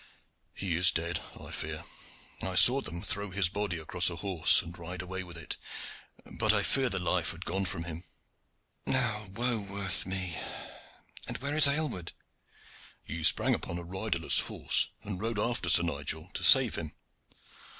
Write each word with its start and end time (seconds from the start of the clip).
"He 0.55 0.73
is 0.75 0.89
dead, 0.91 1.19
I 1.39 1.51
fear. 1.51 1.83
I 2.41 2.55
saw 2.55 2.81
them 2.81 3.03
throw 3.03 3.29
his 3.29 3.49
body 3.49 3.77
across 3.77 4.09
a 4.09 4.15
horse 4.15 4.63
and 4.63 4.75
ride 4.75 4.99
away 5.03 5.23
with 5.23 5.37
it, 5.37 5.57
but 6.25 6.53
I 6.53 6.63
fear 6.63 6.89
the 6.89 6.97
life 6.97 7.29
had 7.29 7.45
gone 7.45 7.65
from 7.65 7.83
him." 7.83 8.03
"Now 8.87 9.25
woe 9.31 9.59
worth 9.59 10.07
me! 10.07 10.39
And 11.27 11.37
where 11.37 11.55
is 11.55 11.67
Aylward?" 11.67 12.13
"He 13.03 13.23
sprang 13.23 13.53
upon 13.53 13.77
a 13.77 13.83
riderless 13.83 14.39
horse 14.39 14.87
and 15.03 15.21
rode 15.21 15.37
after 15.37 15.69
Sir 15.69 15.83
Nigel 15.83 16.31
to 16.33 16.43
save 16.43 16.73
him. 16.73 16.95